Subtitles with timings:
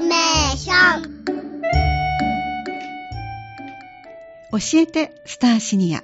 [0.00, 1.24] メーション
[4.52, 6.02] 教えてスターシニア。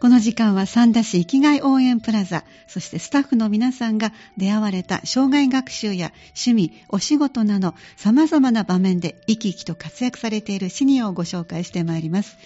[0.00, 12.36] この時間は三田市生きがい応援プラザ、そしてスタッフの皆さんが出会われた障害学習や趣味、お仕事など様々な場面で生き生きと活躍されているシニアをご紹介してまいります。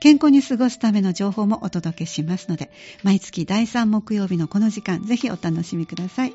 [0.00, 2.70] 健康に過ごすための情報もお届けしますので、
[3.02, 6.34] 毎月第3木曜日のこの時間、ぜひお楽しみください。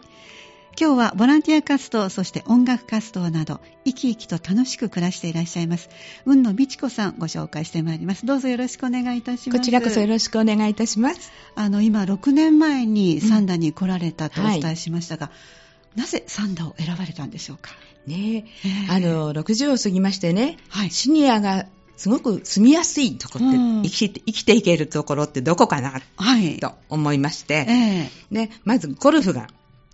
[0.80, 5.89] 今日はボランティア活動、そして音楽活動など、生き生きと楽しく暮らしていらっしゃいます。
[6.24, 8.25] 雲野美智子さん、ご紹介してまいります。
[8.25, 9.60] どうぞよろしくお願いいたします。
[9.60, 11.34] こちらこそよろしくお願いいたします。
[11.56, 15.37] あの、今、6年前にサンダに来られたとお伝えしましたが、うんは
[15.97, 17.71] い、なぜサンダを選ばれたんでしょうか？
[18.07, 21.65] ねえ、あの、60を過ぎましてね、はい、シニアが
[21.98, 29.50] すごく住みやすいところって、うん、生きて、生きていけるところってどこかな、はい、と思いまして、えー、で、まずゴルフが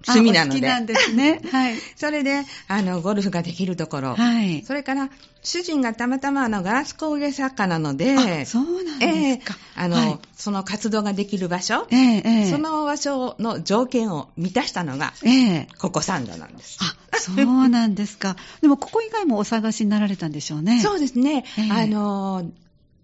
[0.08, 0.59] 趣味なので。
[0.59, 1.41] 好きなんですね。
[1.52, 1.76] はい。
[1.95, 4.16] それで、あの、ゴルフができるところ。
[4.16, 4.63] はい。
[4.65, 5.10] それから、
[5.41, 9.57] 主人がたまたまあの、ガラス工芸作家なので、あ、そうなんですか。
[9.76, 16.80] えー、あの、はい、その活動ができる場所、えー、えー、その場所の条件を満たしたのが、えー、ここサンドなんです。
[16.82, 18.35] あ、そうなんですか。
[18.62, 20.82] でも、ここ以外もお探しになられたんでしょうね。
[20.84, 21.46] そうですね。
[21.57, 22.46] えー、あの、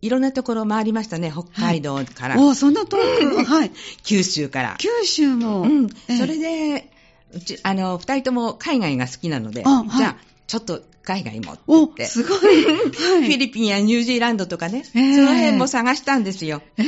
[0.01, 2.35] いろんなところ回りましたね、北海道から。
[2.35, 3.71] はい、おそんな遠く、 はい。
[4.03, 4.75] 九州から。
[4.79, 5.61] 九州も。
[5.61, 5.89] うん。
[6.07, 6.91] えー、それで、
[7.33, 12.05] うち、あの、二人とも海外が好きなので、あじゃあ、ちょっと海外もって言って。
[12.05, 16.63] すごい、はい、 フィリピンやニュージーランドとかね、えー、その辺も探したんですよ。
[16.77, 16.83] え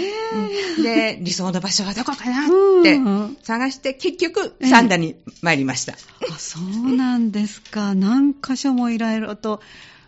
[0.79, 2.99] ー、で、理想の場所はどこかなって
[3.43, 5.93] 探して、結局、サンダに参りました。
[5.93, 7.93] えー、あ、そうなんですか。
[7.93, 9.61] 何箇所もいろいろと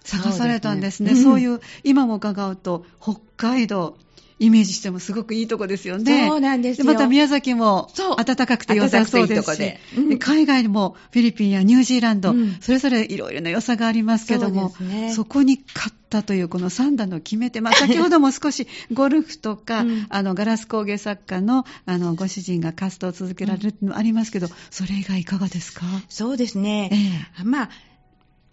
[0.05, 1.15] 探されたんですね。
[1.15, 3.97] そう、ねうん、そういう、今も伺うと、北海道、
[4.37, 6.27] イメージしてもすごくいいとこですよね。
[6.27, 6.85] そうなんですよ。
[6.85, 25.85] また宮崎も暖かくて良さそうですし、いいうん、海外にもフィリピンやニュージーランド、うん、それぞれいろいろな良さがありますけども、そ,、ね、そこに勝ったというこの3段の決め手、まあ、先ほども少し ゴルフとか、うん、あのガラス工芸作家のあのご主人が活動を続けられるのもありますけど、それ以外いかがですか？
[26.09, 26.89] そうですね。
[26.91, 27.69] ええ、まあ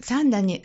[0.02, 0.62] 3段に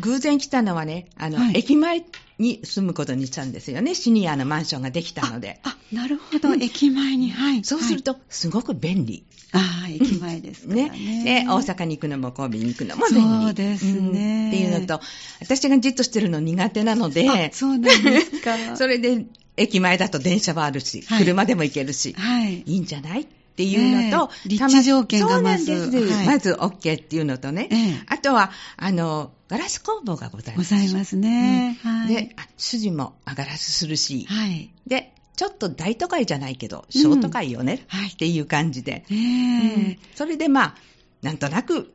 [0.00, 2.04] 偶然来たのはね、あの、はい、駅前
[2.38, 3.94] に住むことにしたんですよね。
[3.94, 5.60] シニアのマンションができたので。
[5.62, 7.30] あ、なるほど、うん、駅前に。
[7.30, 7.64] はい。
[7.64, 9.24] そうすると、すごく便利。
[9.52, 10.90] ああ、駅前ですね。
[10.90, 11.44] ね。
[11.44, 13.44] で、大阪に行くのも神戸に行くのも便利。
[13.44, 15.00] そうですね、うん、っていうのと、
[15.40, 18.56] 私がじっとしてるの苦手なので、そうなんですか。
[18.76, 25.66] それで、駅前だと電車はあるし、はい、車でも行けるし、はい、いいんじゃないっていうのと、えー、立地条件がまず。
[25.66, 26.12] そうなんです。
[26.14, 30.74] はい、まず OK っていうのとね、えー、あとは、あの、ガラス工房がございます。
[30.74, 31.78] ございますね。
[31.84, 40.74] うんはい、で、主人もガラスするし、はい、で、ちょっと大都会じゃないけど、小都会よね、うん、っていう感じで、えーうん、それでまあ、
[41.22, 41.92] なんとなく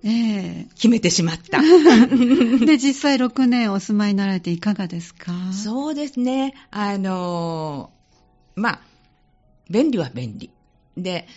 [0.75, 1.57] 決めてしまった。
[1.57, 5.33] えー、で、実際6年お住まいになられていかがですか？
[5.51, 6.53] そうですね。
[6.71, 8.81] あのー、まあ、
[9.69, 10.49] 便利は便利。
[10.95, 11.27] で、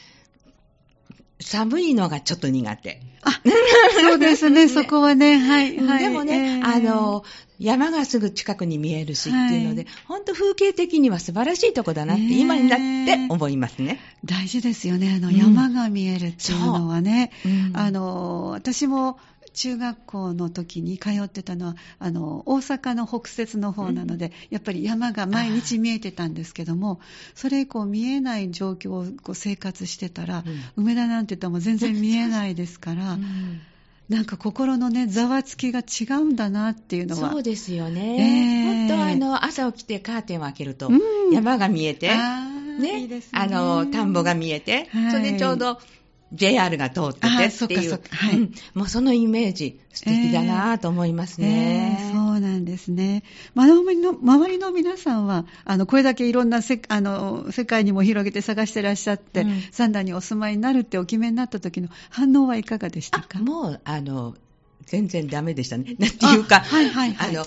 [1.42, 3.00] 寒いのがちょっと苦手。
[3.22, 3.40] あ、
[4.00, 6.04] そうですね、 そこはね、はい、はい。
[6.04, 7.24] でもね、えー、あの、
[7.58, 14.00] 山がすぐ近くに見えるしっていうので、本、は、当、い、風景的には素晴らしいとこだなって、今になって思いますね。
[14.24, 17.30] 大事ですよね、あの、山が見えるっていうのはね。
[17.44, 19.18] うん、あの、私も、
[19.52, 27.00] 中学校の時に通ってたのはあの大阪の北節の方なので、うん、やっぱり山が毎日見えてたんですけども
[27.34, 33.14] それ以降見えない状況をこう生活してたら、うん、梅田なんて言ったらもう全然見えないですから。
[33.14, 33.60] うん
[34.08, 37.30] なんか心のね、ざわつきが違うんだなっていうのは。
[37.30, 38.88] そうですよね。
[38.88, 40.90] えー、本当はあの、朝起きてカーテンを開けると、
[41.32, 42.10] 山が見えて、
[42.78, 45.78] ね、いいねあの、田んぼが見えて、はい、それでちょうど
[46.32, 53.22] JR が通っててっていう、はい、うん、もうそのイメージ素敵だなと思いますね、えーえー、そうなんですね。
[53.54, 63.38] 周りの周りの皆さんは、あの、これだけいろんなせあの世界にも広げて探してらっしゃって、うん、サンダーにお住まいになるってお決めになった時の反応はいかがでしたか？
[63.38, 64.34] もう、あの、
[64.86, 65.96] 全然ダメでしたね。
[65.98, 67.46] なんていうか、はいはいはい、あの、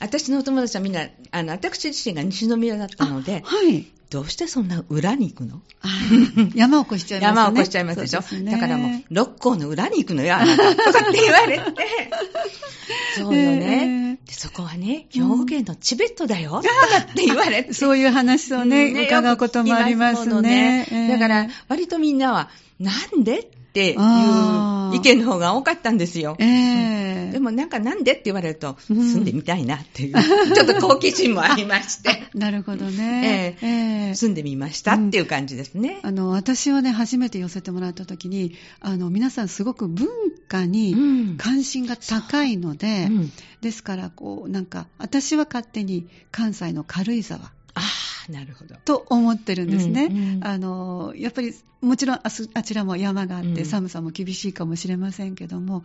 [0.00, 5.60] 私のお友達はみんな、あの、私自身が西宮だったので、はい、どうしてそんな裏に行くの？
[6.54, 7.36] 山を越しちゃいますね。
[7.40, 8.20] 山を越しちゃいますでしょ？
[8.42, 10.76] ね、だからもう、六甲の裏に行くのよ、あなた。
[10.76, 11.64] とかって言われて。
[13.18, 14.32] そうよね、で。
[14.32, 16.62] そこはね、兵庫県のチベットだよ。
[16.62, 17.72] とかって言われて。
[17.74, 20.86] そういう話をね、ね伺うこともありますね。
[20.88, 23.40] ねだから、割とみんなは、なんで？
[23.40, 26.36] っていう意見の方が多かったんですよ。
[26.38, 32.22] えー、でもなんかなんでって言われると、住んでみたいなっていう、うん、ちょっと好奇心もありまして。
[32.34, 35.98] なるほどね、えー、えー、住んでみましたっていう感じですね。
[36.04, 40.06] うん、あの私はね、初めて寄せてもらった時に、あの皆さんすごく文
[40.46, 47.53] 化に関心が高いので、うん、ですからこう、なんか私は勝手に関西の軽井沢。
[47.74, 47.80] あ
[48.32, 48.74] なるほど。
[48.84, 55.84] と思ってるんですね、うんうん、あのやっぱりもちろんあちらも山があって寒さも厳しいかもしれませんけども、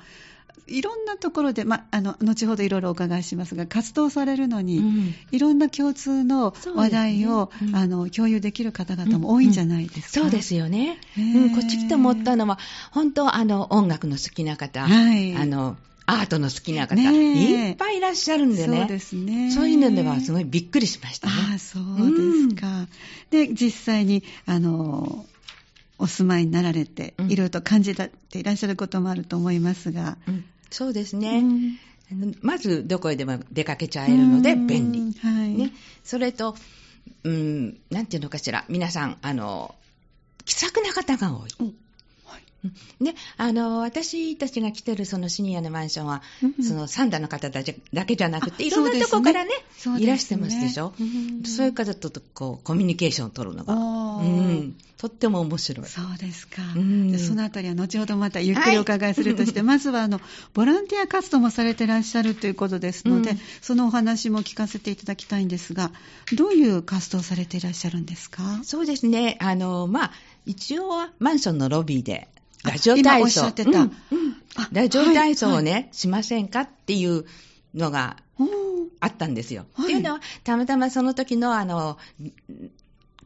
[0.68, 12.60] いろんなところで、ま、あの後ほどいろいろお伺いしますが活動されるのに、うん、いろんな共通の話題を、ねうん、あの共有できる方々も多いんじゃないですか、そうですよね、うん、こっち来て思ったのは
[12.92, 15.76] 本当あの音楽の好きな方、はい、あの
[16.10, 18.78] アートの好きな方、いっぱいいらっしゃるんでね。
[18.80, 19.52] そうですね。
[19.52, 21.34] そういうのではすごいびっくりしましたね。
[21.52, 22.68] ああ、そうですか。
[22.68, 22.88] うん、
[23.30, 25.26] で、実際に、あの、
[26.00, 30.18] お住まいになられて、いろいろと感じていらっしゃることもあると思いますが。
[30.28, 31.44] うん、そうですね。
[32.42, 35.14] まず、どこへでも出かけちゃえるので便利。
[35.22, 35.50] はい。
[35.50, 35.72] ね。
[36.04, 36.56] それと、
[37.24, 38.66] うん、なんていうのかしら。
[38.68, 39.76] 皆さん、あの、
[40.46, 41.76] 気さくな方が多い。
[43.00, 50.02] で、あの、私たちが来てるそのシニアのマンションは、うん、その三段の方たちだけじゃなくて、いろんなとこからね、ね。
[50.02, 50.94] いらしてますでしょ？
[51.00, 55.88] うん、そういう方とこう、コミュニケーションを取るのが、うん、とっても面白い。
[55.88, 56.62] そうですか。
[56.76, 60.20] うん、そのあたりは後ほどまたゆっくりお伺いするとして、はい、まずはあの、
[60.54, 65.92] ボランティア活動もされてらっしゃるということですので、そのお話も聞かせていただきたいんですが、
[66.36, 68.60] どういう活動されていらっしゃるんですか？
[68.64, 69.38] そうですね。
[69.40, 70.12] あの、まあ、
[70.46, 72.28] 一応はマンションのロビーで、
[72.64, 73.48] ラジオ体操。
[73.48, 73.92] うんうん、
[74.72, 76.62] ラジオ体操をね、はいはい、しませんか？
[76.62, 77.26] っていう
[77.74, 78.18] のが
[79.00, 79.66] あったんですよ。
[79.74, 81.98] はい、っていうのは、たまたまその時のあの、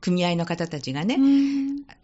[0.02, 1.18] 組合の方たちがね、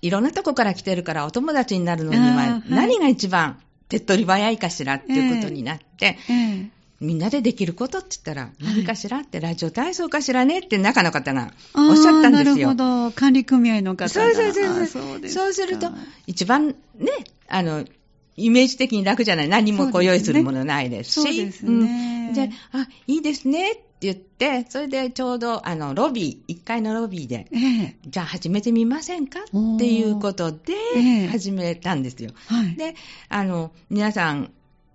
[0.01, 6.71] いろんなとこから来てるからお友達になるのには何が一番手っ取り早いかしらっていうことになって、えーえ。
[6.75, 12.73] ーみんなでできることって言ったら、何かしらって、ラジオ体操かしらねって中の方がおっしゃったんですよ。
[12.73, 13.11] なるほど。
[13.11, 14.09] 管理組合の方が。
[14.09, 15.87] そうそうそうそうそうすると、
[16.27, 16.75] 一番ね、
[17.47, 17.85] あの、
[18.35, 19.49] イメージ的に楽じゃない。
[19.49, 21.13] 何もこう用意するものないですし。
[21.21, 22.27] そうですね。
[22.29, 32.31] うん、で、あ、いいですねって言って、それでちょうど、あの、ロビー、1階のロビーで、ええ、じゃあ始めてみませんかっていうことで、始めたんですよ。
[32.47, 32.95] はい、で、
[33.27, 34.51] あの、皆さん、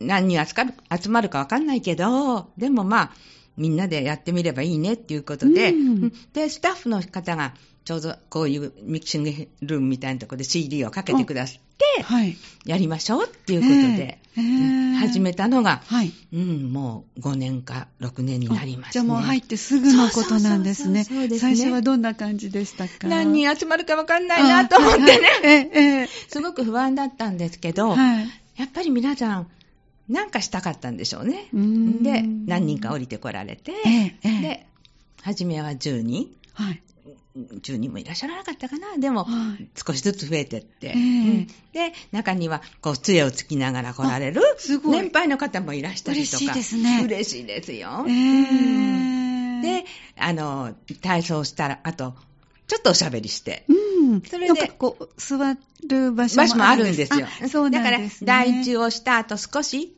[0.06, 3.11] 何人集まるかわかんないけど、でもまあ、
[3.56, 7.55] みんなでやってみればいいねっていうことで、うん、で、スタッフの方が、
[7.85, 9.31] ちょうどこういうミキシング
[9.61, 11.61] ルームみたいなところで CD をかけてくださっ
[11.97, 12.35] て、はい、
[12.65, 21.05] やりましょうっていうことで、えー、始めたのが、はい、うん、もう5年か6年になりました、ね、じゃあもう入ってすぐのことなんですね。
[21.05, 23.06] 最初はどんな感じでしたか？
[23.06, 29.47] 何人集まるかわかんないなと思ってね、 えー、すごく不安だったんですけど、はい、やっぱり皆さん、
[30.09, 31.49] なんかしたかったんでしょうね。
[31.53, 34.67] で、何人か降りてこられて、ええ、で、
[35.23, 36.29] 初めは10人。
[36.53, 36.83] はい。
[37.37, 38.97] 10人もいらっしゃらなかったかな。
[38.97, 41.01] でも、はい、少しずつ増えてって、えーう
[41.41, 44.41] ん、で、中には、こう、杖をつきながら来られる、
[44.85, 46.45] 年配の方もいらしたりとか。
[46.45, 47.03] 嬉しいですね。
[47.05, 48.05] 嬉しいですよ。
[48.06, 49.85] えー、で、
[50.17, 52.15] あの、体操したあと、
[52.66, 55.37] ちょっとおしゃべりして、うん、それで、こう、座
[55.87, 57.19] る場所もあるんです。
[57.19, 57.26] よ。
[57.50, 59.94] そうなんです、ね、だから、第一をした後少し、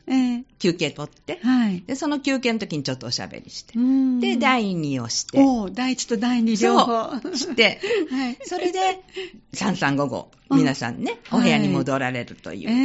[0.59, 3.75] 休憩取って、はい、で、その休憩の時にちょっとおしゃべりして、
[4.21, 7.21] で、第二をして、お第一と第二両方。
[7.37, 7.81] して、
[8.11, 8.81] はい、それで、
[9.53, 12.69] 三三五五、皆さんね、お部屋に戻られるという。
[12.69, 12.81] はい、え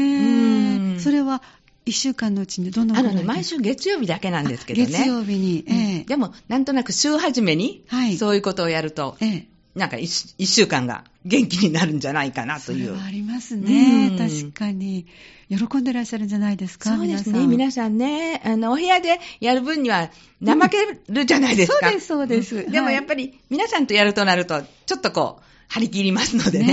[0.97, 1.41] ー、それは、
[1.83, 4.85] 一週間のうちにどのあのね、毎週月曜日だけなんですけどね。
[4.85, 5.65] 月曜日に。
[5.67, 13.01] えー、でも、なんとなく週始めに、はい、そういうことをやると、えー、なんか一週間が元気になるんじゃないかなという。
[13.01, 14.17] ありますね、うん。
[14.17, 15.05] 確かに。
[15.49, 17.45] 喜んでらっしゃるんじゃないですかそうですね。
[17.47, 20.09] 皆さんね、あの、お部屋でやる分には
[20.43, 21.89] 怠けるじゃないですか。
[21.89, 22.71] うん、そうです、そうです、うん。
[22.71, 26.65] でもやっぱり皆さんとやるとなると、ちょっとこう、張り切りますのでね。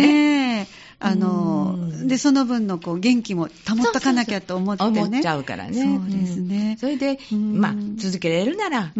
[0.58, 0.66] ね
[1.00, 1.78] あの、
[2.08, 5.00] で、その分のこう元気も保っとかなきゃと思ってね。
[5.02, 5.80] 思っちゃうからね。
[5.80, 6.76] そうですね。
[6.80, 8.92] それで、まあ、続けられるなら、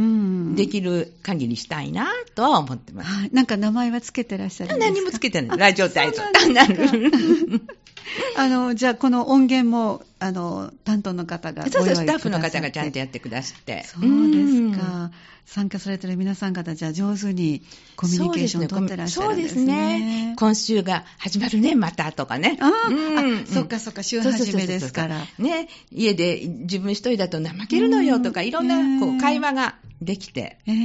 [0.55, 3.29] できる限りしたいなとは思ってます。
[3.33, 4.93] なんか名前はつけてらっしゃるんですか？
[4.95, 5.59] 何もつけてない。
[5.59, 6.23] ラジオ体操。
[8.37, 13.85] あの、じゃあこの音源も、あの、担当の方がそうそう、スタッフの方がちゃんとやってくださって。
[13.85, 15.11] そうですか。
[15.49, 17.63] 参加されてる皆さん方、じゃあ上手に
[17.97, 19.57] コミュニケーションを取ってらっしゃるんですね。
[19.57, 20.35] そうですね。
[20.39, 22.59] 今週が始まるね、またとかね。
[22.61, 25.25] あ、うん、あそっかそっか、週始めですから。
[25.39, 30.77] ね、家で自分一人だと怠けるのよとか、いろんなこう会話ができて、えーう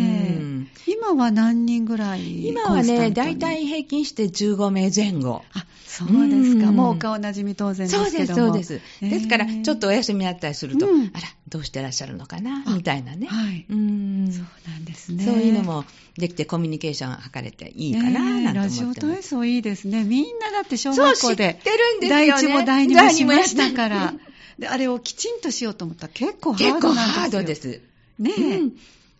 [0.41, 5.43] ん、今は何人ぐらい今はね、大体平均して15名前後。
[5.53, 6.69] あ、そうですか。
[6.69, 8.81] うん、もうお顔なじみ当然ですけどそうです、そうです。
[9.03, 13.27] えー、ですから、ちょっとお休みあったりすると、うん、あら、どうしてらっしゃるのかな、みたいなね。
[13.27, 13.65] はい。
[13.69, 14.31] うん。
[14.31, 15.23] そうなんですね。
[15.23, 15.85] そういうのも
[16.17, 20.03] できてコミュニケーション図れていいかな、なんて思って、えー、ラジオ体操いいですね。
[20.03, 21.53] みんなだって小学校で。
[21.53, 22.27] 知ってるんですよね。
[22.27, 24.13] 第一も第二もしましたから。
[24.57, 27.43] で、あれをきちんとしようと思ったら結構ハードなんですよ。
[27.43, 27.81] です。
[28.19, 28.71] ねえ、うん、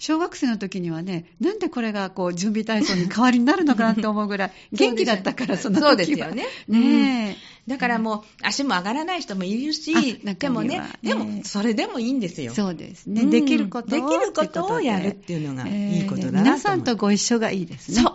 [0.04, 5.90] 小学生の時にはね、なんでこれがこう準備体操に代わりになるのかなって思うぐらい、 元気だったから、その時は。
[5.92, 6.46] そうですよね。
[6.68, 12.54] ねえ、だからもう、足も上がらない人もいるし、でもね、でも、それでもいいんですよ。
[12.54, 13.28] そうですね。
[13.28, 14.10] できることを。
[14.10, 18.02] できることをやるっていうのがいいことだなと、皆さんとご一緒がいいですね。
[18.02, 18.14] そう。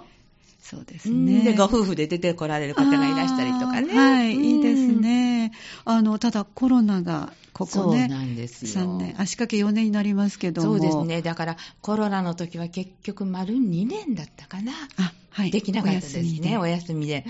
[0.61, 1.41] そうですね。
[1.41, 3.99] で、ご夫婦で出てこられる方がいらしたりとかね。
[3.99, 5.53] はい、いいですね。
[5.87, 8.85] あの、ただコロナがここね、そうなんですよ。
[8.85, 17.27] 3年、足掛け4年になりますけどそうですね、だからコロナの時は結局、丸2年だったかな、あはい、できなかったですね、お休みで。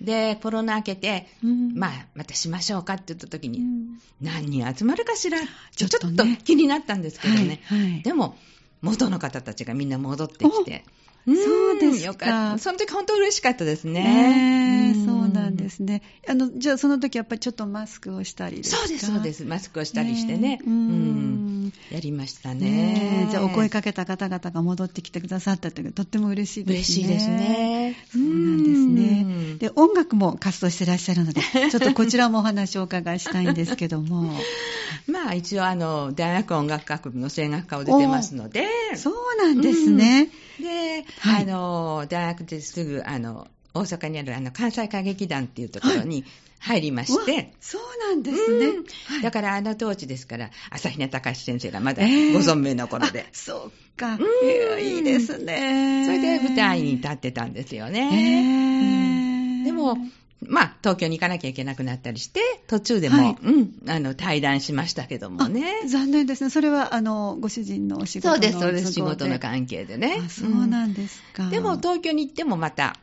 [0.00, 5.38] で、コロナ明けて、うん、まあ、またしましょうかって言った時に、うん、何人集まるかしら、
[5.74, 6.08] ちょっと
[6.44, 8.36] 気になったんですけどね、はいはい、でも、
[8.82, 10.84] 元の方たちがみんな戻ってきて。
[11.26, 12.56] そうですか。
[12.58, 14.92] その時本当嬉しかったですね。
[14.94, 16.02] えー、そうなんですね。
[16.28, 19.44] あの、じゃあその時やっぱりちょっとマスクをしたりそうです、そうです。
[19.44, 20.60] マスクをしたりしてね。
[20.64, 21.72] うん。
[21.90, 22.70] やりましたね。
[22.70, 27.02] ねじゃあお声かけた方々が戻ってきてくださったというとっても嬉しいですね。
[27.02, 27.96] 嬉しいですね。
[28.12, 29.56] そうなんですね。
[29.58, 31.40] で、音楽も活動してらっしゃるので、
[31.70, 34.32] ちょっとこちらもお話をお伺いしたいんですけども。
[35.08, 38.68] まあ一応あの、大学音楽学部の声楽科を出てますので。
[38.94, 40.28] そうなんですね。
[40.60, 46.24] で、はい、あの、大学ですぐ、あの、大阪にあるあの関西歌劇団っていうところに
[46.58, 48.84] 入りまして、はい、そうなんですね、うん。
[49.06, 52.08] はい、だからあの当時ですから朝比奈隆先生がまだご
[52.40, 56.04] 存命の頃で、えー、そうか、うん、いいですね。
[56.06, 59.98] それで舞台に立ってたんですよね、えー、でも
[60.42, 65.88] まあ、東京に行かなきゃいけなくなったりして、途中でも、はい、うん、あの、対談しましたけどもね。
[65.88, 66.50] 残念ですね。
[66.50, 68.92] それは、あの、ご主人のお仕事のそうです、そうです。
[68.92, 70.20] 仕事の関係でね。
[70.28, 72.96] そうなんですか、うん、でも、東京に行ってもまた、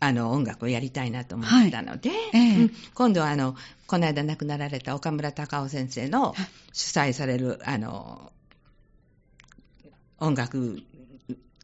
[0.00, 6.34] あの、音楽をやりたいなと思ったので、はいえーうん、今度は、あの、この間亡くなられた岡村隆夫先生の
[6.72, 8.32] 主催される、あの、
[10.18, 10.82] 音楽、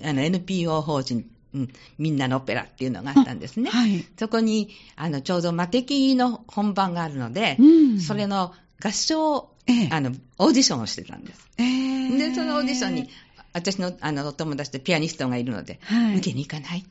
[0.03, 3.71] あの、NPO 法人うん、みんなのオペラっていうのがあったんですね。
[3.71, 7.65] はい、そこに、あの、ちょうど魔敵の本番があるので、う
[7.97, 11.49] ん、それの合唱、ええ、あの、オーディションをしてたんです。
[11.59, 13.09] えー、で、そのオーディションに、
[13.53, 16.89] 私の、あの、お友達でピアニストがいるので、はい、受けに行かないって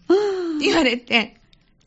[0.60, 1.38] 言われて、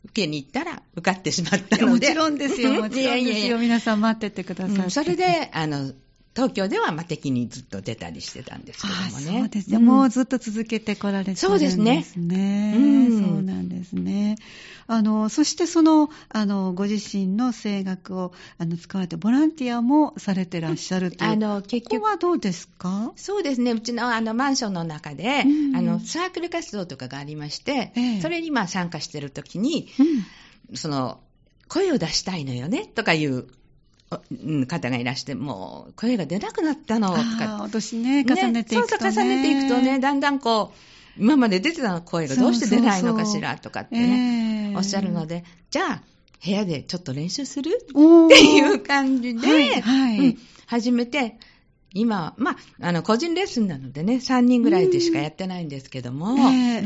[0.05, 1.85] 受けに行ったら受かってしまったので。
[1.85, 3.57] もちろんですよ、もちろんですよ。
[3.57, 5.93] 皆さん待っててください、うん、それで、あの、
[6.35, 9.39] 東京ではま敵にずっと出たりしてたんですけどもね。
[9.39, 11.49] そうですね、うん、もうずっと続けてこられてるんですね。
[11.49, 11.77] そうです
[12.19, 12.73] ね。
[12.75, 14.37] うん、そうなんですね。
[14.87, 21.31] あの、そしてその、あの、ご自身の声楽をあの使われて、ボランティアもされてらっしゃるという。
[21.31, 22.01] あの、結局。
[22.01, 23.11] ここはどうですか？
[23.15, 23.71] そうですね。
[23.71, 29.87] うちのあのマンションの中で、うん、あの、サークル活動とかがありまして、ええ、それにまあ参加してるときに、
[30.69, 31.19] うん、その、
[31.69, 33.45] 声を出したいのよね、とかいう
[34.67, 37.09] 方がいらして、もう声が出なくなったの。
[37.09, 37.69] とか。
[37.71, 40.77] 年ね、重ねていくと、ね、そうそう、重ねていくとね、だんだんこう、
[41.23, 46.03] 今まで出てた声がどうして出ないのかしらとかってね、おっしゃるので、じゃあ、
[46.43, 47.71] 部屋でちょっと練習する？
[47.71, 50.19] っていう感じで、はいはい。
[50.19, 51.37] うん、始めて、
[51.93, 56.83] 今、まあ、あの、個人レッスンなのでね、3人ぐらいでしかやってないんですけども、えーう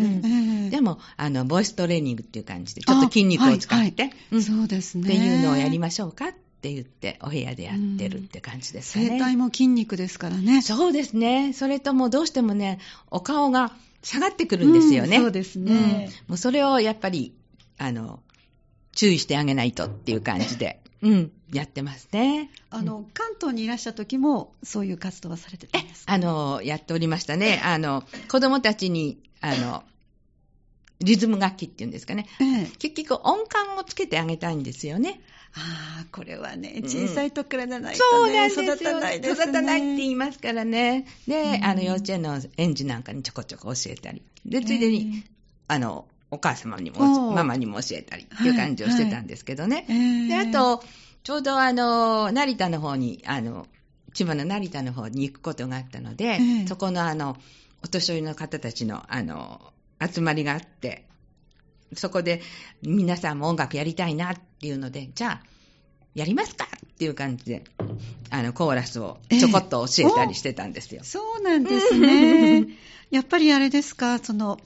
[0.68, 5.04] ん、でも、あの、ボイストレーニングっていう感じで、ちょっと筋肉を使って、はいはい、そうですね。
[5.06, 9.20] っていうのをやりましょうかって言って、お部屋でやってるって感じですかね。
[9.20, 10.62] 声帯も筋肉ですからね。
[10.62, 11.54] そうですね。
[11.54, 12.80] それともどうしてもね、
[13.12, 15.18] お顔が下がってくるんですよね。
[15.18, 17.34] うん、そうですね、うん、もうそれをやっぱり、
[17.78, 18.22] あの、
[18.94, 20.82] 注意してあげないとっていう感じで。
[21.04, 22.50] うん、やってますね。
[22.72, 26.14] あの、うん、関東にいらっしゃった時も、そういう活動はされてたんですか？
[26.14, 27.62] あの、やっておりましたね。
[27.64, 29.84] あの、子供たちに、あの、
[31.00, 32.26] リズム楽器っていうんですかね。
[32.42, 35.22] ええ、結局音感をつけてあげたいんですよね。
[35.58, 38.74] ああ、これはね、小さい時からじゃないと、ね、そうなんですよ。
[38.76, 39.44] 育たないですね。
[39.44, 41.08] 育たないって言いますからね。
[41.28, 44.22] で、あの、幼稚園の園児なんかにちょこちょこ教えたり。
[44.46, 45.24] で、ついでに、
[45.68, 49.86] あの、お母様にも、ママにも教えたりっていう感じをしてたんですけどね。
[49.88, 50.84] はいはい、で、あと、
[51.24, 53.68] ちょうどあの、成田の方に、あの、
[54.14, 57.38] 千葉の成田の方に行くことがあったので、そこのあの、
[57.84, 61.07] お年寄りの方たちの、あの、集まりがあって、
[61.94, 62.42] そこで
[62.82, 65.44] 皆さんも音楽やりたいなっていうので、じゃあ、
[66.18, 67.64] やりますかっていう感じで、
[68.32, 71.04] あの、コーラスをちょこっと教えたりしてたんですよ。
[71.04, 72.68] そうなんですね。
[73.12, 74.60] やっぱりあれですか、その、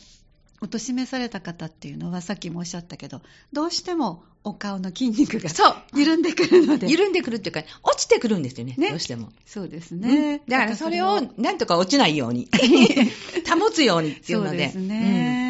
[0.62, 6.88] お年めされた方っていうのは、さっきもおっしゃったけど、どうしてもお顔の筋肉がそう緩んでくるので。
[6.88, 9.30] 緩んでくるっていうか、落ちてくるんですよね、ねどうしても。
[9.46, 10.42] そうですね。
[10.46, 12.48] うん、だからそれをなんとか落ちないように、
[13.50, 14.50] 保つようにっていうので。
[14.50, 15.41] そうですね、うん、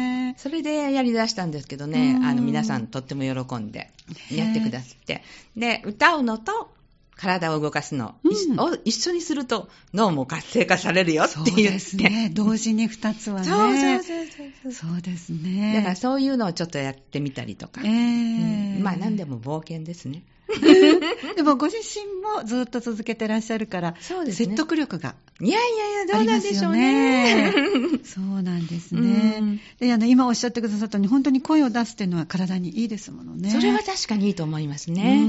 [0.42, 3.92] それでやりだしたんですけどね、あの皆さんとっても喜んで
[4.28, 5.22] やってくださって。
[5.56, 6.68] で、歌うのと
[7.14, 11.52] 体を動かすの、うん、を一緒にすると脳も活性化されるよって言って。
[11.52, 12.30] そうですね。
[12.34, 13.46] 同時に二つはね。
[13.46, 14.90] そうそうそうそう。
[14.90, 15.74] そうですね。
[15.76, 17.80] だからそういうのをちょっとやってみたりとか。
[17.84, 20.24] えー、うん、まあ何でも冒険ですね。
[21.36, 27.52] でもご自身もずっと続けてらっしゃるから、そうですね、説得力がいやいやいや、どうなんでしょうね。
[28.04, 29.60] そうなんですね。
[29.80, 33.50] であの今おっしゃってくださったように、本当に声を出すっていうのは体にいいですものね。
[33.50, 35.26] それは確かにいいと思いますね。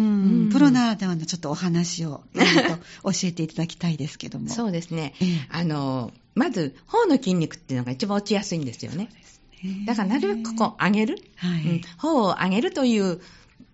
[0.51, 2.22] プロならではのちょっとお話を、
[3.03, 4.50] と教えていただきたいですけども。
[4.53, 5.15] そうですね。
[5.20, 9.10] ええ、あの、まず、頬の筋肉っていうのが一番落ちやすいんですよね。
[9.86, 13.22] だからなるべくここ上げる、はい、うん、頬を上げるという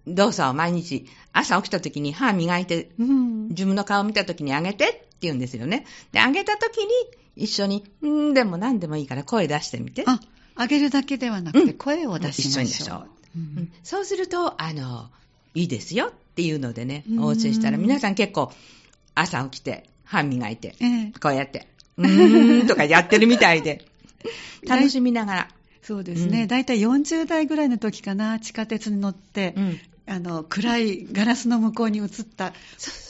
[0.07, 5.85] 動作を毎日、朝起きた時に歯磨いて、うん、自分の顔を見た時に上げてって言うんですよね。
[6.11, 6.91] で、上げた時に
[7.35, 10.03] 一緒に、んでも何でもいいから声出してみて。
[10.07, 10.19] あ、
[10.57, 12.63] 上げるだけではなくて声を出しましょう。
[12.63, 13.71] うん、一緒にでしょう、うん。
[13.83, 15.09] そうすると、あの、
[15.53, 18.51] いいですよっていうのでね、お教えしたら、皆さん結構
[19.15, 20.75] 朝起きて歯磨いて、
[21.21, 23.85] こうやって、うーんとかやってるみたいで、
[24.67, 25.49] 楽しみながら。
[25.81, 29.79] そうですね、大体40代ぐらいの時かな、地下鉄に乗って、うん、
[30.09, 32.53] あの暗いガラスの向こうに映った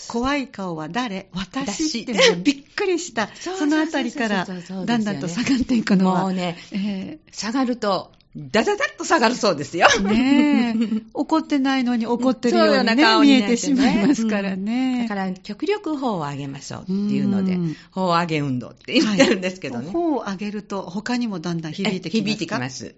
[0.10, 1.30] 怖い顔は誰？
[1.34, 2.14] 私って
[2.44, 3.30] びっくりした。
[3.40, 4.46] そのあたりから
[4.86, 9.88] だんだんと下がっていくのはもうね、えー、下がるとダダダッと下がるそうですよ。
[10.02, 11.02] ねえ。
[11.14, 17.58] 怒ってないのに怒ってるように、ね、ね見えてしまいますからね、うん、だから極力頬を上げましょうっていうので、
[17.92, 19.86] 頬上げ運動って言ってるんですけどね。
[19.86, 22.30] はい、頬を上げると他にもだんだん響いてきますか？
[22.30, 22.96] 響いてきます。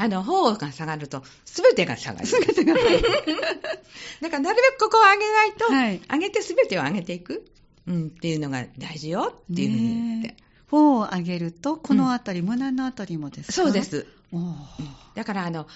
[0.00, 2.26] あの、頬が下がると、すべてが下がる。
[2.26, 2.38] す。
[2.38, 3.02] べてが下がる。
[4.22, 7.44] だから、なるべくここを上げないと、はい、上げてすべてを上げていく、
[7.88, 9.34] うん、っていうのが大事よ。
[9.52, 10.36] っていうふうに言って。
[10.70, 13.52] 頬を上げると、このあたり、うん、胸のあたりもですか？
[13.52, 14.06] そうです。
[15.16, 15.66] だから、あの、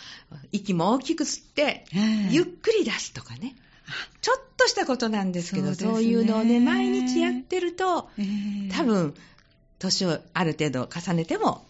[0.53, 1.85] 息も大きく吸って、
[2.31, 3.57] ゆっくり出すとかね。
[4.21, 8.09] ちょっとしたことなんですけど、そう、ね,、いうのをね、毎日やってると、
[8.71, 9.15] 多分、
[9.81, 11.67] 年をある程度重ねても、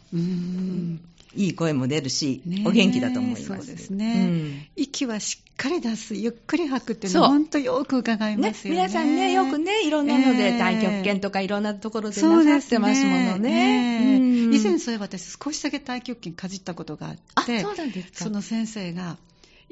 [1.34, 3.46] いい声も出るし、お元気だと思います。
[3.46, 8.80] そうですね、うん、息はしっかり出す、ゆっくり吐くっていうのは本当よく伺いますよね。
[8.80, 13.92] ね皆さんね、よくね、いろんなので、太極拳とかいろんなところでなさってますものね。
[14.02, 14.16] ね。
[14.16, 18.24] うん、以前そういえば私少しだけ太極拳かじったことがあって、そうなんですか。
[18.24, 19.16] その先生が、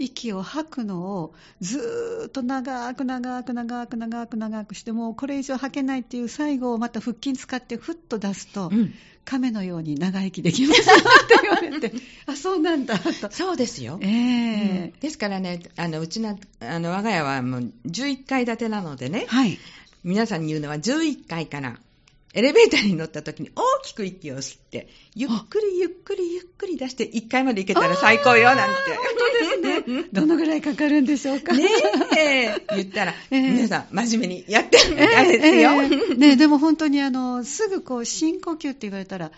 [0.00, 10.90] 息を吐くのをずーっと長く長く長く長く長くしてもうこれ以上吐けないっていう最後をまた腹筋使ってふっと出すと、うん、亀のように長生きできますって
[11.42, 11.92] 言われて
[12.26, 13.30] あそうなんだと。
[13.30, 19.58] そうですよ、えー、うん、ですからねあのうちのあの我が家はもう11階建てなのでね、はい、
[20.02, 21.78] 皆さんに言うのは11階から
[22.32, 28.74] エレベーターに乗った時に大きく息を吸って、ゆっくりゆっくりゆっくり出して1階まで行けたら最高よなんて。
[28.94, 29.04] 本
[29.60, 30.04] 当ですね。
[30.12, 31.52] どのぐらいかかるんでしょうか？
[31.52, 31.64] ね
[32.16, 35.72] え、言ったら、えー、皆さん真面目にやってるみたいですよ。
[35.72, 39.32] えーえー、 ねでも本当にあの、すぐこう深呼吸って言われたら、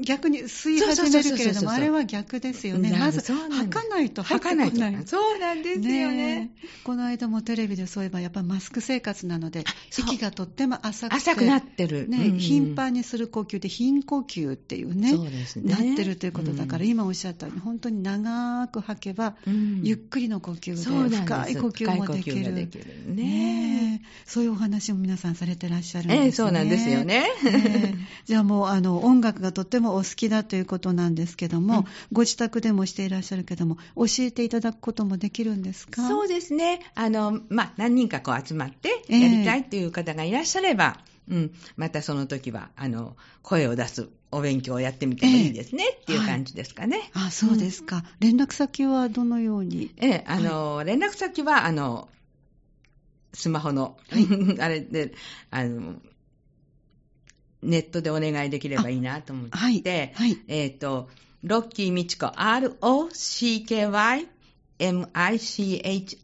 [0.00, 2.96] 逆に吸い始めるけれども、あれは逆ですよね。
[2.98, 4.76] まず、吐かないと吐かないと。
[5.06, 6.50] そうなんですよね
[6.84, 11.16] この間もテレビでそういえば、やっぱりマスク生活なので、息がとっても浅くて。
[11.16, 12.08] 浅くなってる。
[12.08, 15.10] ね、うん、頻繁にする呼吸で、頻呼吸っていうね。
[15.10, 15.72] そうですね。
[15.72, 20.74] なってるということだから、うん、今おっしゃったように、本当に長く吐けば、うん、ゆっくりの呼吸
[21.10, 22.54] で、深い呼吸もできる。
[22.54, 26.26] できるねそういうお話も皆さんされてらっしゃるんですね。
[26.26, 27.26] えー、そうなんですよね。
[27.44, 36.06] えー、じゃあもう、あの、音楽がとってももお好きだということなんですけども、うん、ご自宅でもしていらっしゃるけども、教えていただくこともできるんですか？
[36.08, 36.80] そうですね。
[36.94, 47.10] あの、まあ、何人かこう集まってやりたいという方がいらっしゃれば、えー、うん、またその時は、あの、声を出すお勉強をやってみてもいいですね、えー、っていう感じですかね。
[47.12, 49.90] はい、あ、そうですか、うん、連絡先はどのように？
[49.98, 52.08] ええー、あの、はい、連絡先は、あの、
[53.34, 54.26] スマホの、はい、
[54.60, 55.14] あれで、
[55.50, 55.96] あの、
[57.62, 61.08] ネットでお願いできればいいなと思って、はい、はい、えっ、ー、と、
[61.42, 64.28] ロッキーミチコ、R-O-C-K-Y
[64.82, 66.20] M-I-C-H-I-K-O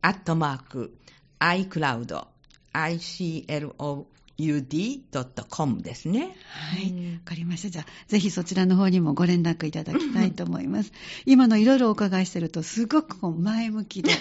[0.00, 0.96] アットマーク
[1.38, 2.24] iCloud
[2.72, 4.06] ICLOUD
[4.38, 6.36] ud.com ですね。
[6.48, 7.12] はい。
[7.14, 7.70] わかりました。
[7.70, 10.92] じゃあ、ぜひそちらの方にもご連絡いただきたいと思います。
[11.26, 14.12] 今のいろいろお伺いしてると、すごくこう前向きで、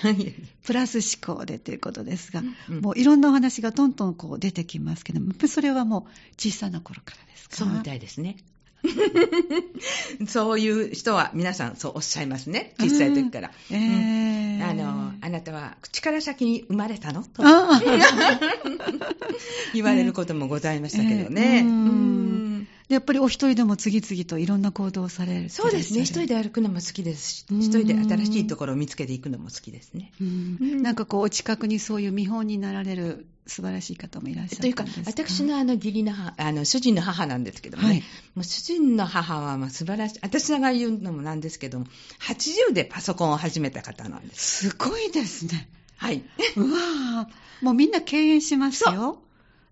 [0.66, 2.42] プラス思考でということですが、
[2.82, 6.04] もういろんなお話がどんどんこう出てきますけども、それはもう
[6.36, 7.56] 小さな頃からですか？
[7.58, 8.38] そうみたいですね。
[10.28, 12.74] そういう人は皆さんそうおっしゃいますね。
[12.80, 13.52] 小さい時から。
[13.72, 13.78] うん。
[13.78, 17.24] えー、あの、あなたは口から先に生まれたの？
[17.24, 17.44] と。
[19.74, 21.60] 言われることもございましたけどね。
[21.60, 22.47] えー、
[22.90, 26.02] やっぱりお一人でも次々といろんな行動をされるそうですね。
[26.02, 30.14] 一人で歩くのも好きですし、一人で新しいところを見つけていくのも好きですね。
[30.20, 38.04] なんかこう、お近くにそういう見本になられる素晴らしい方もいらっしゃるというか、私のあの義理の母、あの主人の母なんですけどもね、はい、
[38.36, 41.86] もう主人の母はまあ素晴らしい、私が言うのもなんですけども、
[42.22, 44.70] 80でパソコンを始めた方なんです。
[44.70, 45.70] すごいですね。
[45.98, 46.24] はい。
[46.56, 47.28] うわ
[47.62, 49.22] もうみんな敬遠しますよ。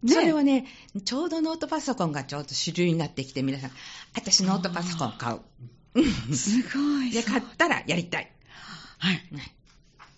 [0.06, 0.66] ね、それはね、
[1.04, 3.72] ちょうどノートパソコンがちょうど主流になってきて、皆さん、
[4.14, 6.36] 私ノートパソコン買う。
[6.36, 7.12] すごい。
[7.12, 8.32] で、買ったらやりたい。
[9.00, 9.22] はい。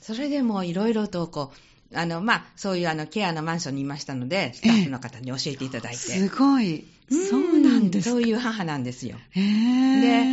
[0.01, 1.53] それでもいろいろとこ
[1.91, 5.97] う、あの、まあ、そういうあの、ケアのマンションにいましたので、スタッフの方に教えていただいて。
[5.97, 6.85] すごい。
[7.09, 9.15] そうなんですそういう母なんですよ。
[9.33, 10.25] で、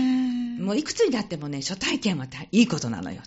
[0.60, 3.22] もういくつになってもね、初体験はいいことなのよ。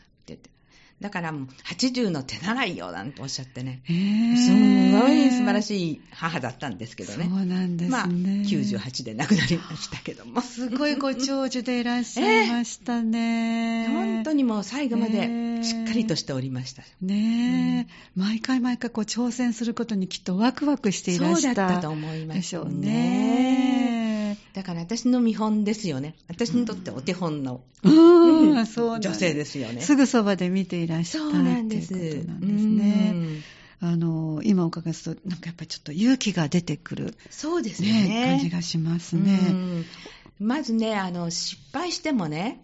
[0.99, 7.25] だからもう80の手習いよなんておっしゃってね、すんごい素晴らしい母だったんですけどね。
[7.25, 7.97] そうなんですね。
[7.97, 10.41] まあ、98で亡くなりましたけども。
[10.41, 13.83] すごいご長寿でいらっしゃいましたね。
[13.83, 16.81] えー、本当にもう最後までしっかりとしておりました。
[17.01, 21.67] ねえ、うん、毎回毎回こう挑戦することにきっとワクワクしていらっしゃった。
[21.67, 23.96] そうだったと思いますでしょうね。
[24.53, 26.15] だから私の見本ですよね。
[26.27, 29.81] 私にとってお手本の、うん、そう女性ですよね。
[29.81, 31.89] すぐそばで見ていらっしゃったそうなんです。
[31.89, 33.13] ということなんですね。
[33.79, 37.15] あの、今お伺いすると、なんかやっぱりちょっと勇気が出てくる。
[37.29, 38.07] そうですね。
[38.07, 39.86] ね感じがしますね。
[40.39, 42.62] まずね、あの、失敗してもね、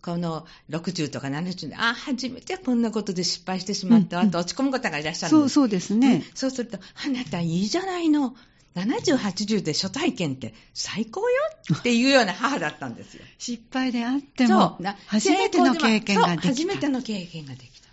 [0.00, 5.54] この60とか70で、あ、初めてこんなことで失敗してしまった、うんうん、あと落ち込む方がいらっしゃるんです。
[5.54, 8.34] そうそうですね、そうすると、あなたいいじゃないの。
[8.78, 11.36] 70、80で初体験って最高よ
[11.78, 13.24] っていうような母だったんですよ。
[13.38, 16.48] 失敗であっても、初めての経験ができた。
[16.48, 17.88] 初めての経験ができた。
[17.88, 17.92] っ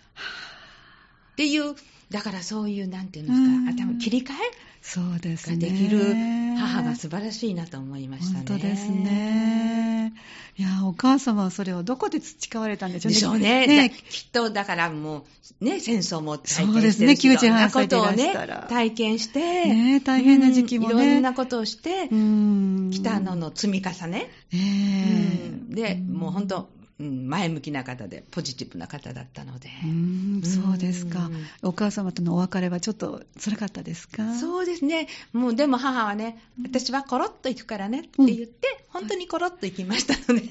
[1.36, 1.74] ていう、
[2.10, 4.36] だからそういう、なんていうんですか、頭切り替え
[4.80, 5.56] そうですね。
[5.56, 6.14] ができる
[6.56, 8.44] 母が素晴らしいなと思いましたね。
[8.46, 10.12] 本当ですね。
[10.56, 13.16] いや、お母様はそれをどこで培われたんでしょうね。
[13.16, 13.66] でしょうね。
[13.66, 15.26] ねきっと、だからも
[15.60, 18.60] う、ね、戦争も体験してそうですね、98歳でいらしたら。
[18.60, 20.94] ね、体験して、ね、大変な時期もね。
[20.94, 24.30] いろんなことをして、来たのの積み重ね。
[24.52, 29.68] ね、で、もう本当、うん、前向きな方で、ポジティブな方だったので。
[29.84, 31.30] うんそうですか。
[31.62, 34.34] お母様とのお別れはちょっと辛かったですか？
[34.34, 35.08] そうですね。
[35.32, 40.48] もうでも母はね、私はコロッと行くからねって言って、うん、本当にコロッと行きましたので。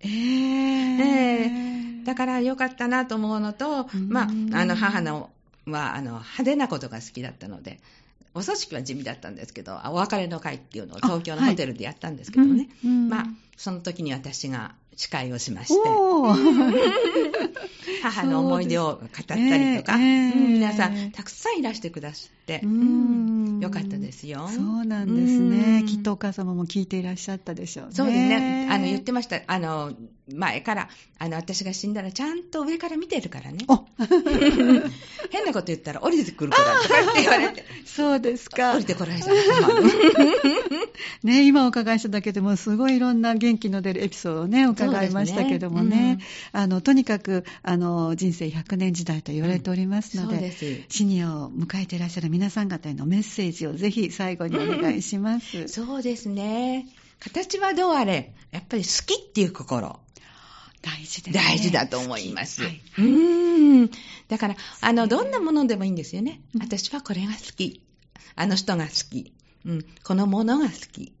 [0.00, 4.28] えー、えー、だから良かったなと思うのと、まあ、
[4.60, 5.30] あの母の
[5.66, 7.80] はあの派手なことが好きだったので、
[8.34, 15.80] お葬式は地味だったんですけど、お別れの会っていうのを東京のホテルでやったんですけどね、はいまあ、その時に私が司会をしまして、
[18.02, 24.48] 母の思い出を語ったりとか、えーえー、皆さんたくさんいらしてくださって、うん、よかったですよ。
[24.48, 25.84] そうなんですね。
[25.86, 27.92] きっとお母様も聞いていらっしゃったでしょうね。
[27.94, 28.66] そうですね。
[28.70, 29.40] あの、言ってました。
[29.46, 29.94] あの、
[30.34, 30.88] 前から、
[31.18, 33.58] あの、私が死んだらちゃんと上から見てるからね。
[35.30, 37.64] 変なこと言ったら降りてくるからとかって言われて。
[37.86, 38.74] そうですか。
[38.74, 39.28] 降りてこられた。
[41.22, 45.96] ね、今お伺いしただけでもすごいいろんな元気の出るエピソードをね、お伺いましたけどもね。
[45.96, 46.18] ね
[46.54, 55.68] うん、あの、とにかく、あの、人生100年時代と言われておりますので、うん、でシニアを迎えていらっしゃる皆さん方へのメッセージをぜひ最後にお願いします。
[55.68, 56.86] そうですね。
[57.20, 59.98] 形はどうあれ、やっぱり好きっていう心。
[60.82, 62.62] 大事です、ね、大事だと思います。
[62.62, 63.02] はい、う
[63.84, 63.90] ん。
[64.28, 66.40] だから、あの、どんなものでもいいんですよね。
[66.60, 67.82] 私はこれが好き。
[68.36, 69.32] あの人が好き。
[69.64, 69.86] うん。
[70.04, 71.12] このものが好き。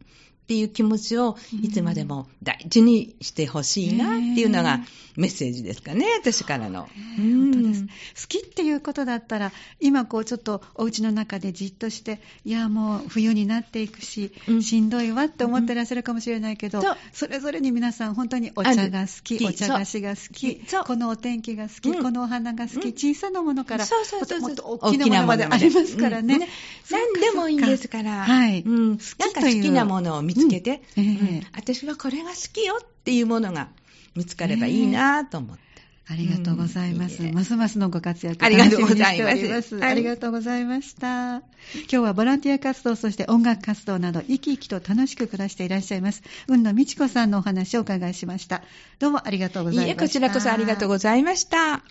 [0.48, 4.80] っていう気持ちをいつまでも大事にしてほしいなっていうのが
[5.18, 6.88] メッセージですかね、私からの。
[7.18, 7.82] 本当です。
[7.82, 7.88] 好
[8.28, 16.82] きっていうことだったら、今こうちょっとお家の中でじっとして、いやもう冬になっていくし、うん、しんどいわって思ってらっしゃるかもしれないけど、う。
[16.82, 26.38] ん、それぞれに皆さん本当にお茶が好き、お茶菓子が好き、このお天気が好き、うん、このお花が好き、小さなものから、もっと大きなものまでありますからね。
[26.38, 26.48] ね。
[26.90, 28.62] 何でもいいんですから、はい。
[28.62, 29.56] 好きという。
[29.56, 33.68] 好きなものを見つけて、うんえー、私はこれが好きよっていうものが
[34.14, 35.68] 見つかればいいなと思って。
[36.10, 37.22] ありがとうございます。
[37.22, 39.84] うん、ますますのご活躍ありがとうございます。
[39.84, 41.36] ありがとうございました。
[41.36, 41.42] 今
[41.86, 48.62] 日はボランティア活動、そして音楽活動など、生き生きと楽しく暮らしていらっしゃいます、雲野美智子さんのお話をお伺いしました。
[48.98, 49.88] どうもありがとうございました。
[49.90, 51.82] いえ、こちらこそありがとうございました。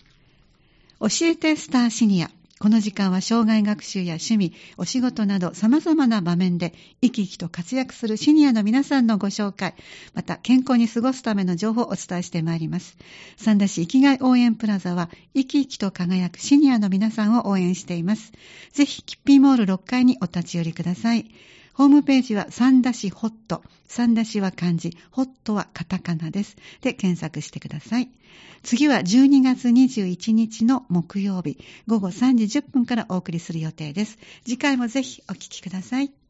[0.98, 2.30] 教えてスターシニア。
[2.60, 9.74] この時間は障害学習や趣味、お仕事など様々な場面で生き生きと活躍するシニアの皆さんのご紹介、
[10.12, 12.96] また健康に過ごすための情報をお伝えしてまいります。
[13.36, 18.32] 三田市生きがい応援プラザは生き生きと輝くシニアの皆さんを応援しています。
[18.72, 21.30] ぜひ、キッピーモール6階にお立ち寄りください。
[21.78, 23.62] ホームページは三田市ホット。
[23.86, 26.56] 三田市は漢字、ホットはカタカナです。
[26.80, 28.10] で、検索してください。
[28.64, 34.18] 次は12月21日の木曜日、午後3時10分からお送りする予定です。
[34.44, 36.10] 次回もぜひお聞きください。